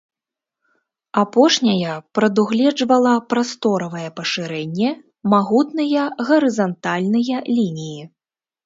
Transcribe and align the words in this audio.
Апошняя 1.23 1.93
прадугледжвала 2.19 3.11
прасторавае 3.35 4.07
пашырэнне, 4.21 4.89
магутныя 5.37 6.01
гарызантальныя 6.33 7.37
лініі. 7.57 8.03